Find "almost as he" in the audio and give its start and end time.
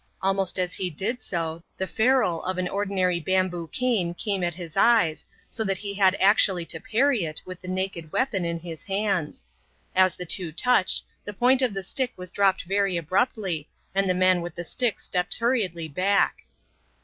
0.19-0.89